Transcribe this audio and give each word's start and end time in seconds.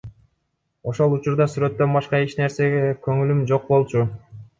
Ошол 0.91 1.11
учурда 1.17 1.45
сүрөттөн 1.55 1.93
башка 1.97 2.21
эч 2.23 2.33
нерсеге 2.39 2.81
көңүлүм 3.09 3.45
жок 3.53 3.69
болчу. 3.75 4.03